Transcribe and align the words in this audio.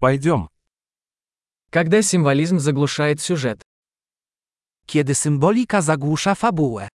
Пойдем. 0.00 0.48
Когда 1.70 2.02
символизм 2.02 2.60
заглушает 2.60 3.20
сюжет. 3.20 3.62
Kiedy 4.86 5.14
symbolika 5.14 5.82
zagłusza 5.82 6.34
fabułę. 6.34 6.88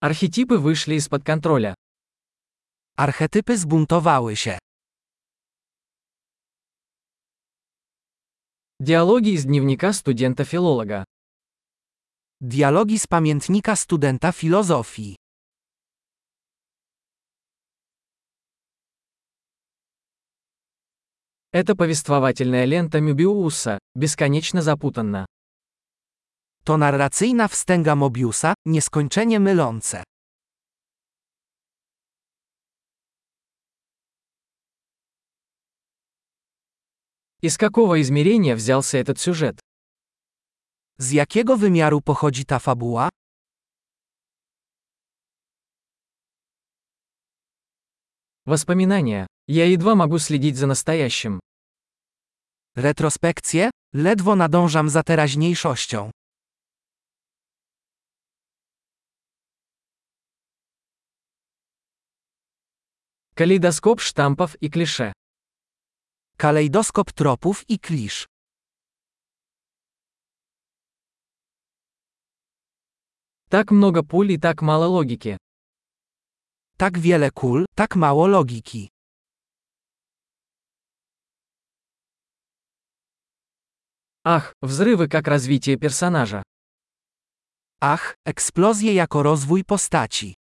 Архетипы 0.00 0.56
вышли 0.56 0.94
из-под 0.94 1.24
контроля. 1.24 1.74
Archetypy 2.96 3.56
zbuntowały 3.56 4.36
się. 4.36 4.58
Диалоги 8.78 9.34
из 9.34 9.44
дневника 9.44 9.92
студента-филолога. 9.92 11.04
Dialogi 12.40 12.98
z 12.98 13.06
pamiętnika 13.06 13.76
studenta 13.76 14.32
filozofii. 14.32 15.19
Это 21.52 21.74
повествовательная 21.74 22.64
лента 22.64 23.00
Мюбиуса, 23.00 23.80
бесконечно 23.96 24.62
запутанна. 24.62 25.26
To 26.64 26.76
narracyjna 26.76 27.48
wstęga 27.48 27.94
Mobiusa, 27.96 28.54
nieskończenie 28.64 29.40
mylące. 29.40 30.04
Из 37.42 37.56
какого 37.58 38.00
измерения 38.02 38.54
взялся 38.54 38.98
этот 38.98 39.18
сюжет? 39.18 39.58
Z 40.98 41.12
jakiego 41.12 41.56
wymiaru 41.56 42.00
pochodzi 42.00 42.44
ta 42.44 42.58
fabuła? 42.58 43.08
Воспоминания. 48.46 49.29
Я 49.49 49.65
едва 49.65 49.95
могу 49.95 50.19
следить 50.19 50.57
за 50.57 50.67
настоящим. 50.67 51.39
Retrospekcje? 52.75 53.69
Ledwo 53.93 54.35
nadążam 54.35 54.89
za 54.89 55.03
teraźniejszością. 55.03 56.11
Калейдоскоп 63.35 63.99
штампов 64.01 64.55
и 64.61 64.69
клише. 64.69 65.13
Kalejdoskop 66.37 67.11
tropów 67.11 67.63
i 67.69 67.79
klisz. 67.79 68.27
Так 73.49 73.71
много 73.71 74.03
пуль 74.03 74.31
и 74.31 74.37
так 74.37 74.61
мало 74.61 74.85
логики. 74.85 75.37
Tak 76.77 76.97
wiele 76.97 77.31
kul, 77.31 77.65
tak 77.75 77.95
mało 77.95 78.27
logiki. 78.27 78.89
Ах, 84.24 84.54
взрывы 84.60 85.08
как 85.08 85.28
развитие 85.28 85.76
персонажа. 85.78 86.42
Ach, 87.80 88.14
eksplozje 88.26 88.94
jako 88.94 89.22
rozwój 89.22 89.64
postaci. 89.64 90.34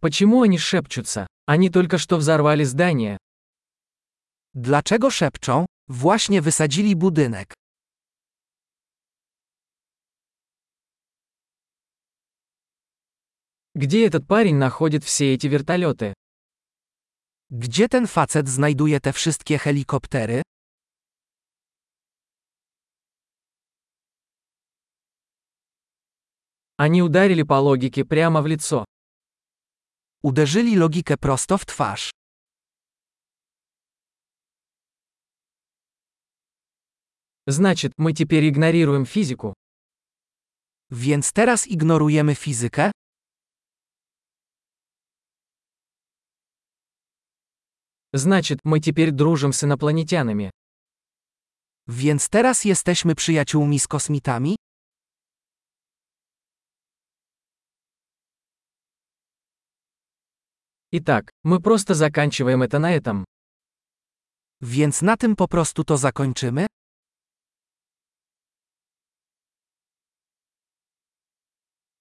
Почему 0.00 0.42
они 0.42 0.58
шепчутся? 0.58 1.26
Они 1.46 1.70
только 1.70 1.98
что 1.98 2.16
взорвали 2.16 2.64
здание. 2.64 3.18
Dlaczego 4.54 5.10
szepczą? 5.10 5.66
Właśnie 5.88 6.42
wysadzili 6.42 6.96
budynek. 6.96 7.54
Где 13.74 14.06
этот 14.06 14.26
парень 14.26 14.56
находит 14.56 15.04
все 15.04 15.34
эти 15.34 15.46
вертолеты? 15.48 16.14
Gdzie 17.51 17.89
ten 17.89 18.07
facet 18.07 18.49
znajduje 18.49 18.99
te 18.99 19.13
wszystkie 19.13 19.57
helikoptery? 19.57 20.41
Они 26.77 27.01
ударили 27.01 27.43
по 27.43 27.59
логике 27.59 28.05
прямо 28.05 28.41
в 28.41 28.47
лицо. 28.47 28.85
Uderzyli 30.23 30.75
logikę 30.75 31.17
prosto 31.17 31.57
w 31.57 31.65
twarz. 31.65 32.11
Значит, 37.47 37.91
мы 37.97 38.13
теперь 38.13 38.49
игнорируем 38.49 39.05
физику. 39.05 39.53
Więc 40.91 41.31
teraz 41.33 41.67
ignorujemy 41.67 42.35
fizykę? 42.35 42.91
Значит, 48.13 48.59
мы 48.63 48.79
теперь 48.79 49.11
дружим 49.11 49.53
с 49.53 49.63
инопланетянами. 49.63 50.49
Więc 51.87 52.29
teraz 52.29 52.65
jesteśmy 52.65 53.15
przyjaciółmi 53.15 53.79
z 53.79 53.87
kosmitami? 53.87 54.55
Итак, 60.91 61.31
мы 61.43 61.59
просто 61.59 61.95
заканчиваем 61.95 62.61
это 62.61 62.79
на 62.79 62.95
этом. 62.95 63.23
Więc 64.61 65.01
na 65.01 65.17
tym 65.17 65.35
po 65.35 65.47
prostu 65.47 65.83
to 65.83 65.97
zakończymy? 65.97 66.66